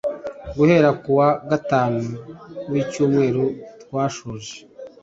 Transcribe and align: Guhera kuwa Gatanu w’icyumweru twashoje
Guhera 0.55 0.89
kuwa 1.01 1.27
Gatanu 1.49 2.03
w’icyumweru 2.69 3.43
twashoje 3.83 4.51